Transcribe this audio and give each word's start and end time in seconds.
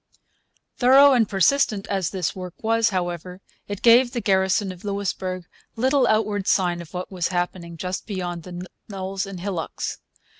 Thorough 0.77 1.13
and 1.13 1.29
persistent 1.29 1.85
as 1.85 2.09
this 2.09 2.35
work 2.35 2.55
was, 2.63 2.89
however, 2.89 3.39
it 3.67 3.83
gave 3.83 4.09
the 4.13 4.19
garrison 4.19 4.71
of 4.71 4.83
Louisbourg 4.83 5.45
little 5.75 6.07
outward 6.07 6.47
sign 6.47 6.81
of 6.81 6.95
what 6.95 7.11
was 7.11 7.27
happening 7.27 7.77
just 7.77 8.07
beyond 8.07 8.41
the 8.41 8.65
knolls 8.89 9.27
and 9.27 9.39
hillocks. 9.39 9.99